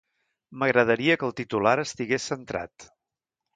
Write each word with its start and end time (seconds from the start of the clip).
M'agradaria 0.61 1.17
que 1.23 1.29
el 1.29 1.35
titular 1.41 1.75
estigués 1.85 2.29
centrat. 2.35 2.91